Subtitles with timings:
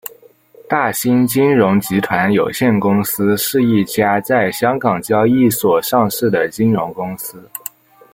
[0.67, 7.47] 大新金融集团有限公司是一家在香港交易所上市的金融公司。